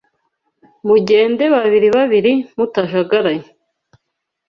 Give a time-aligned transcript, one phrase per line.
[0.85, 3.45] Mugende babiribabiri mutajagaraye